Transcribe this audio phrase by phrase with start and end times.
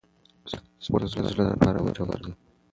[0.85, 2.33] سپورت د زړه لپاره ګټور دی.